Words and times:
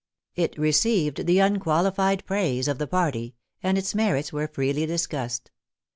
It 0.35 0.57
received 0.57 1.27
the 1.27 1.37
unqualified 1.37 2.25
praise 2.25 2.67
of 2.67 2.79
the 2.79 2.87
party; 2.87 3.35
and 3.61 3.77
its 3.77 3.93
merits 3.93 4.33
were 4.33 4.47
freely 4.47 4.87
discussed. 4.87 5.51